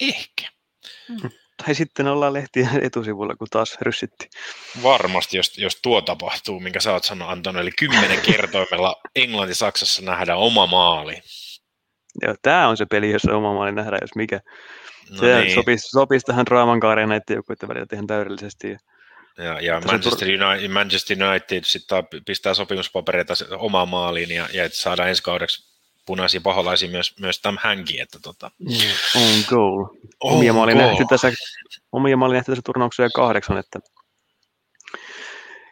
[0.00, 0.48] ehkä.
[1.08, 1.30] Mm.
[1.64, 4.28] Tai sitten ollaan lehtien etusivulla, kun taas ryssitti.
[4.82, 10.38] Varmasti, jos, jos tuo tapahtuu, minkä sä oot sanonut, Anton, eli kymmenen kertoimella Englanti-Saksassa nähdään
[10.38, 11.22] oma maali.
[12.22, 14.40] Joo, tämä on se peli, jossa oma maali nähdään, jos mikä.
[15.10, 15.54] No se niin.
[15.54, 18.76] sopisi, sopisi tähän draaman kaareen näiden joukkueiden välillä ihan täydellisesti.
[19.38, 25.22] Ja, ja Manchester, United, Manchester United sitten pistää sopimuspapereita omaan maaliin ja, ja saadaan ensi
[25.22, 25.75] kaudeksi
[26.06, 28.00] punaisia paholaisia myös, myös Tam Hänki.
[28.00, 28.50] Että tota.
[29.16, 29.86] On goal.
[30.20, 31.32] Omia maali nähty tässä,
[31.92, 33.78] omia maali nähty tässä turnauksessa kahdeksan, että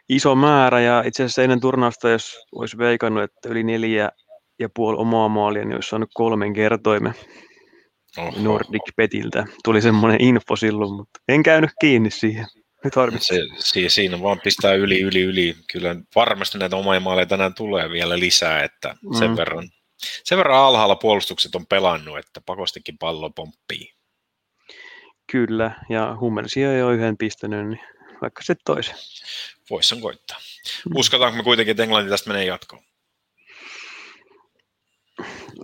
[0.09, 4.09] iso määrä ja itse asiassa ennen turnausta, jos olisi veikannut, että yli neljä
[4.59, 7.13] ja puoli omaa maalia, niin olisi saanut kolmen kertoimen
[8.17, 8.33] Oho.
[8.37, 9.45] Nordic Petiltä.
[9.63, 12.45] Tuli semmoinen info silloin, mutta en käynyt kiinni siihen.
[12.83, 15.55] Nyt se, se, siinä vaan pistää yli, yli, yli.
[15.71, 19.37] Kyllä varmasti näitä omia maaleja tänään tulee vielä lisää, että sen mm.
[19.37, 19.69] verran
[20.23, 23.93] sen verran alhaalla puolustukset on pelannut, että pakostikin pallo pomppii.
[25.31, 27.81] Kyllä, ja Hummelsia ei ole yhden pistänyt, niin
[28.21, 28.95] vaikka se toisen.
[29.69, 30.37] Voisi koittaa.
[30.95, 32.83] Uskotaanko me kuitenkin, että Englanti tästä menee jatkoon?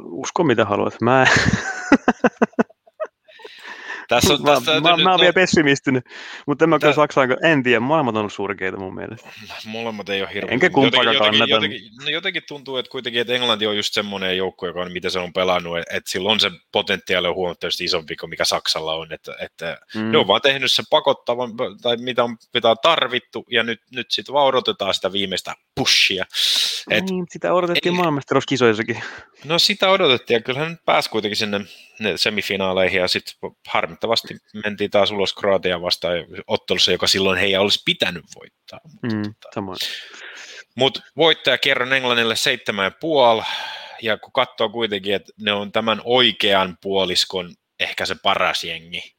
[0.03, 1.01] Usko mitä haluat.
[1.01, 1.25] Mä
[4.11, 6.01] Tässä on, mä, tässä mä, mä, mä oon vielä pessimistinen,
[6.47, 9.29] mutta en mä kyllä Saksaan, en tiedä, molemmat on surkeita mun mielestä.
[9.65, 10.53] Molemmat ei ole hirveän.
[10.53, 11.51] Enkä kumpaakaan jotenkin, kannata.
[11.51, 15.09] jotenkin, no jotenkin tuntuu, että kuitenkin että Englanti on just semmoinen joukko, joka on, mitä
[15.09, 19.13] se on pelannut, että sillä on se potentiaali on huomattavasti isompi kuin mikä Saksalla on,
[19.13, 20.11] että, että Mm.
[20.11, 24.11] ne on vaan tehnyt sen pakottavan, tai mitä on, mitä on tarvittu, ja nyt, nyt
[24.11, 26.25] sitten vaan odotetaan sitä viimeistä pushia.
[26.89, 29.03] Et, niin, sitä odotettiin maailmanmestaruuskisoissakin.
[29.45, 31.61] no sitä odotettiin, ja kyllähän nyt pääsi kuitenkin sinne
[31.99, 33.33] ne semifinaaleihin, ja sitten
[34.07, 36.13] harmittavasti mentiin taas ulos Kroatia vastaan
[36.47, 38.79] ottelussa, joka silloin heidän olisi pitänyt voittaa.
[38.83, 39.85] Mutta Mm, tota.
[40.75, 43.41] Mutta voittaja kerran Englannille seitsemän ja puoli,
[44.01, 49.15] ja kun katsoo kuitenkin, että ne on tämän oikean puoliskon ehkä se paras jengi,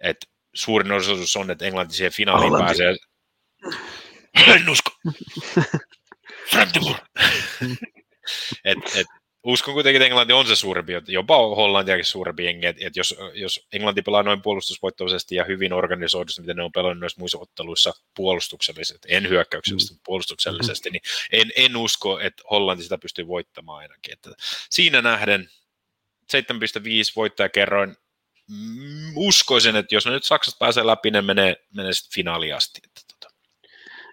[0.00, 2.66] että suurin osuus on, että Englanti siihen finaaliin Hollanti.
[2.66, 2.96] pääsee.
[4.56, 4.90] En usko.
[6.50, 6.96] Frantibur.
[8.64, 9.06] et, et,
[9.44, 13.66] uskon kuitenkin, että Englanti on se suurempi, jopa Hollantiakin suurempi jengi, että et jos, jos
[13.72, 19.08] Englanti pelaa noin puolustusvoittoisesti ja hyvin organisoidusti, miten ne on pelannut noissa muissa otteluissa puolustuksellisesti,
[19.10, 24.12] en hyökkäyksellisesti, mutta puolustuksellisesti, niin en, en usko, että Hollanti sitä pystyy voittamaan ainakin.
[24.12, 24.30] Että
[24.70, 25.50] siinä nähden
[26.32, 27.96] 7,5 voittajakerroin,
[28.48, 32.80] mm, uskoisin, että jos ne nyt Saksasta pääsee läpi, ne menee, menee sitten finaaliin asti.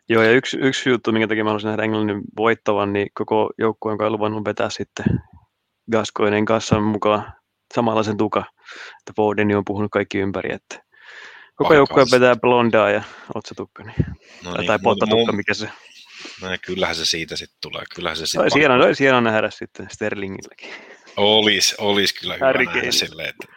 [0.10, 3.92] Joo, ja yksi, yksi juttu, minkä takia mä haluaisin nähdä Englannin voittavan, niin koko joukkue,
[3.92, 5.06] jonka on luvannut vetää sitten
[5.92, 7.34] Gascoinen kanssa mukaan
[7.74, 8.44] samanlaisen tuka,
[9.00, 10.84] että Fodeni on puhunut kaikki ympäri, että
[11.56, 13.04] koko joukkue vetää blondaa ja
[13.36, 13.96] otsatukka, niin,
[14.44, 15.70] No tai, niin, tai pottatukka, mikä se.
[16.42, 17.84] No, kyllähän se siitä sitten tulee.
[17.96, 20.70] Kyllähän se sitten olisi hienoa, olisi hienoa nähdä sitten Sterlingilläkin.
[21.18, 23.57] Olisi, olisi kyllä hyvä Harry nähdä silleen, että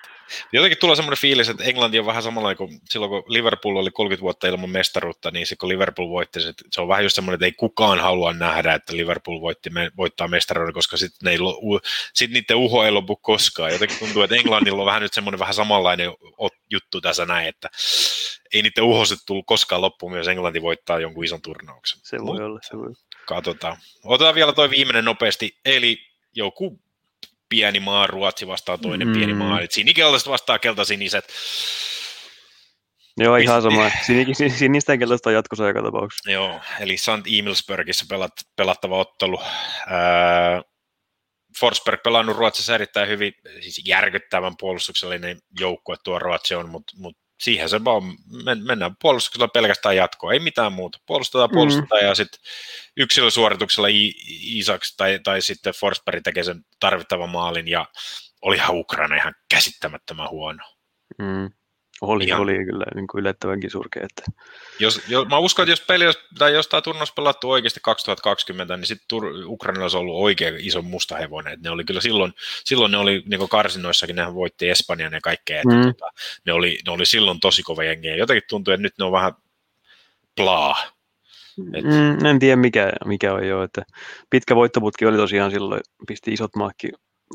[0.52, 4.22] Jotenkin tulee semmoinen fiilis, että Englanti on vähän samanlainen kuin silloin, kun Liverpool oli 30
[4.22, 7.44] vuotta ilman mestaruutta, niin se kun Liverpool voitti, se, se on vähän just semmoinen, että
[7.44, 11.38] ei kukaan halua nähdä, että Liverpool voitti, me, voittaa mestaruuden, koska sitten ne
[12.14, 13.72] sit niiden uho ei lopu koskaan.
[13.72, 16.10] Jotenkin tuntuu, että Englannilla on vähän nyt semmoinen vähän samanlainen
[16.70, 17.68] juttu tässä näin, että
[18.54, 22.00] ei niiden uhoset tullut koskaan loppuun, jos Englanti voittaa jonkun ison turnauksen.
[22.02, 22.98] Se voi olla, se voi olla.
[23.26, 23.76] Katsotaan.
[24.04, 25.98] Otetaan vielä toi viimeinen nopeasti, eli
[26.34, 26.80] joku
[27.50, 29.14] pieni maa, Ruotsi vastaa toinen mm.
[29.14, 31.24] Pieni maa, eli sinikeltaiset vastaa keltasiniset.
[33.16, 33.90] Joo, ihan sama.
[34.06, 36.30] Sin- sinistä keltaista on jatkossa joka tapauksessa.
[36.30, 37.08] Joo, eli St.
[37.38, 39.40] Emilsburgissa pelat, pelattava ottelu.
[39.86, 40.62] Ää,
[41.60, 47.68] Forsberg pelannut Ruotsissa erittäin hyvin, siis järkyttävän puolustuksellinen joukkue tuo Ruotsi on, mutta mut siihen
[47.68, 48.02] se vaan,
[48.44, 50.98] men, mennään puolustuksella pelkästään jatkoa, ei mitään muuta.
[51.06, 51.54] Puolustetaan, Mm.
[51.54, 52.40] puolustetaan ja sitten
[52.96, 54.14] yksilösuorituksella I-
[54.58, 57.86] Isaks tai, tai sitten Forsberg tekee sen tarvittavan maalin ja
[58.42, 60.64] olihan Ukraina ihan käsittämättömän huono.
[61.18, 61.50] Mm.
[62.00, 64.02] Oli, Ihan- oli kyllä niin kuin yllättävänkin surkea.
[64.04, 64.22] Että...
[64.78, 66.04] Jos, jos, mä uskon, että jos peli
[66.38, 71.16] tai jos tämä turnaus pelattu oikeasti 2020, niin sitten Ukraina olisi ollut oikein iso musta
[71.16, 71.52] hevonen.
[71.52, 72.32] Et ne oli kyllä silloin,
[72.64, 75.60] silloin ne oli niin karsinoissakin, nehän voitti Espanjan ja kaikkea.
[75.60, 75.82] Että Mm.
[75.82, 76.10] tota,
[76.46, 78.08] ne, oli, ne oli silloin tosi kova jengi.
[78.08, 79.32] Ja jotenkin tuntuu, että nyt ne on vähän
[80.36, 80.76] plaa.
[81.74, 83.62] Et- Mm, en tiedä mikä, mikä on jo.
[83.62, 83.82] Että
[84.30, 86.88] pitkä voittoputki oli tosiaan silloin, pisti isot maakki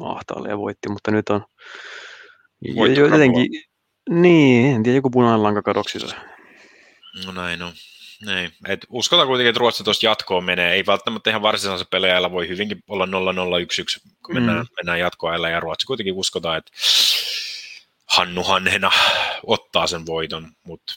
[0.03, 1.45] ahtaalle ja voitti, mutta nyt on
[2.61, 3.47] jo, Voitto jo, jotenkin,
[4.09, 6.15] niin, en tiedä, joku punainen lanka kadoksissa.
[7.25, 7.73] No näin on.
[8.25, 8.51] Näin.
[8.67, 10.73] Et uskotaan kuitenkin, että Ruotsi tuosta jatkoon menee.
[10.73, 14.67] Ei välttämättä ihan varsinaisella peleajalla voi hyvinkin olla 0-0-1-1, kun mennään, Mm.
[14.75, 15.49] mennään jatkoajalla.
[15.49, 16.71] Ja Ruotsi kuitenkin uskotaan, että
[18.05, 18.91] Hannu Hannena
[19.43, 20.51] ottaa sen voiton.
[20.63, 20.93] Mutta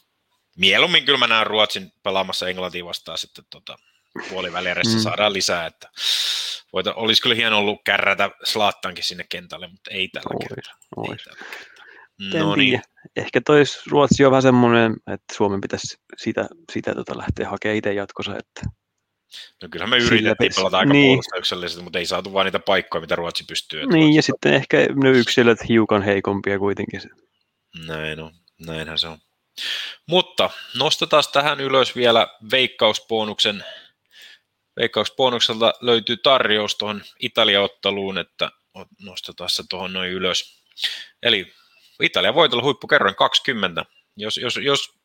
[0.57, 3.79] mieluummin kyllä mä näen Ruotsin pelaamassa Englantiin vastaan sitten tota,
[4.29, 5.03] puolivälierässä Mm.
[5.03, 5.67] saadaan lisää.
[5.67, 5.89] Että
[6.73, 10.75] voita, olisi kyllä hieno ollut kärrätä Slaattankin sinne kentälle, mutta ei tällä Ois, kertaa.
[10.97, 11.11] ois.
[11.11, 11.78] Ei tällä kertaa.
[12.35, 12.83] En No niin, tiedä.
[13.17, 17.93] Ehkä tois Ruotsi on vähän semmoinen, että Suomen pitäisi sitä, sitä tota lähteä hakemaan itse
[17.93, 18.37] jatkossa.
[18.37, 18.63] Että,
[19.63, 21.09] No kyllähän me yritettiin pelata aika niin.
[21.09, 23.87] puolustuksellisesti, mutta ei saatu vaan niitä paikkoja, mitä Ruotsi pystyy.
[23.87, 27.01] Niin, ja Ruotsi- sitten ehkä ne yksilöt hiukan heikompia kuitenkin.
[27.87, 28.35] Näin on,
[28.67, 29.19] näinhän se on.
[30.07, 33.65] Mutta nostetaan tähän ylös vielä veikkausbonuksen.
[34.77, 38.51] Veikkausbonukselta löytyy tarjous tuohon Italia-otteluun, että
[39.03, 40.63] nostetaan se tuohon noin ylös.
[41.23, 41.53] Eli
[42.03, 43.85] Italia voitolla huippukerroin 20.
[44.17, 44.99] Jos, jos, jos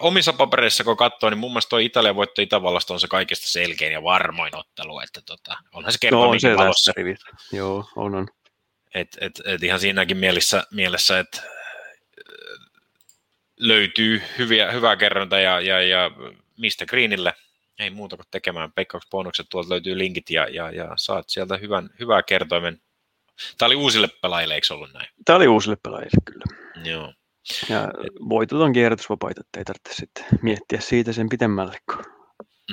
[0.00, 3.92] omissa papereissa kun katsoo, niin mun mielestä tuo Italia voitto Itävallasta on se kaikista selkein
[3.92, 6.92] ja varmoin ottelu, että tota, onhan se No kertoa on se valossa.
[7.52, 8.28] Joo, on on.
[8.94, 11.42] Et, et, et ihan siinäkin mielessä, mielessä että
[13.56, 16.10] löytyy hyviä, hyvää kerronta ja, ja, ja
[16.58, 17.34] mistä Greenille
[17.78, 22.22] ei muuta kuin tekemään peikkausbonukset, tuolta löytyy linkit ja, ja, ja saat sieltä hyvän, hyvää
[22.22, 22.80] kertoimen
[23.58, 25.08] Tämä oli uusille pelaajille, eikö ollut näin?
[25.24, 26.44] Tämä oli uusille pelaajille kyllä.
[26.84, 27.12] Joo.
[27.68, 27.88] Ja
[28.28, 32.04] voitot on kierrätysvapaita, että ei tarvitse sitten miettiä siitä sen pitemmälle kuin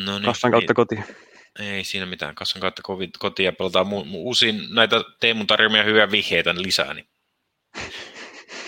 [0.05, 1.05] No niin, kassan kautta niin, kotiin.
[1.59, 2.35] ei siinä mitään.
[2.35, 2.81] Kassan kautta
[3.19, 6.93] kotiin ja pelataan mu- mu- uusin näitä Teemun tarjoamia hyviä vihjeitä lisää.
[6.93, 7.09] Niin.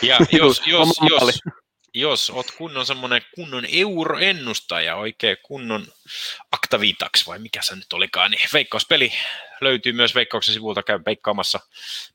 [0.01, 1.39] Ja jos, jos, jos,
[1.95, 5.85] jos oot kunnon semmoinen kunnon euroennustaja, oikein kunnon
[6.51, 9.13] Actavitax vai mikä se nyt olikaan, niin veikkauspeli
[9.61, 11.59] löytyy myös veikkauksen sivulta, käy veikkaamassa,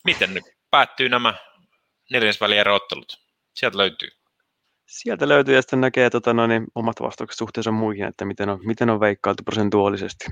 [0.04, 1.34] miten nyt päättyy nämä
[2.10, 3.18] neljänsvälierä-ottelut.
[3.54, 4.08] Sieltä löytyy.
[4.86, 8.60] Sieltä löytyy ja sitten näkee tota, noin, niin omat vastaukset suhteessa muihin, että miten on,
[8.64, 10.24] miten on veikkailtu prosentuaalisesti.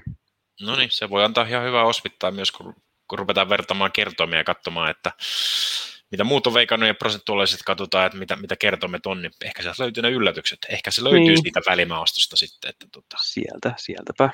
[0.60, 2.74] No niin, se voi antaa ihan hyvää osvittaa myös, kun,
[3.08, 5.12] kun ruvetaan vertaamaan kertoimia ja katsomaan, että
[6.10, 9.82] mitä muut on veikannut ja prosentuaalisesti katsotaan, että mitä, mitä kertoimet on, niin ehkä sieltä
[9.82, 10.58] löytyy ne yllätykset.
[10.68, 11.42] Ehkä se löytyy Niin.
[11.42, 12.68] siitä välimaastosta sitten.
[12.70, 13.16] Että tota.
[13.22, 14.30] Sieltä, sieltäpä.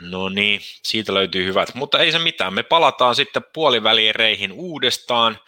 [0.00, 1.74] No niin, siitä löytyy hyvät.
[1.74, 5.38] Mutta ei se mitään, me palataan sitten puoliväliereihin uudestaan,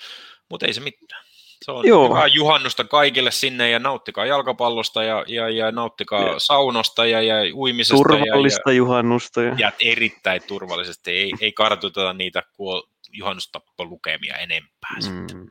[0.49, 1.25] mutta ei se mitään.
[1.65, 2.09] Se on Joo.
[2.09, 6.35] hyvää juhannusta kaikille sinne ja nauttikaa jalkapallosta ja, ja, ja nauttikaa Ja.
[6.39, 7.97] saunosta ja, ja uimisesta.
[7.97, 9.43] Turvallista juhannusta.
[9.43, 9.49] Ja...
[9.49, 11.11] Ja, ja erittäin turvallisesti.
[11.11, 14.99] Ei, ei kartuteta niitä kuol- juhannustappolukemia enempää.
[15.11, 15.39] Mm.
[15.39, 15.51] Mm.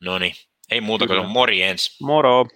[0.00, 0.34] No niin,
[0.70, 2.00] ei muuta kuin morjens.
[2.00, 2.46] Moro!